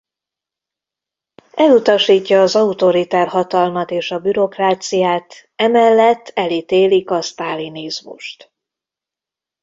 [1.53, 8.51] Elutasítja az autoriter hatalmat és a bürokráciát emellett elítélik a sztálinizmust.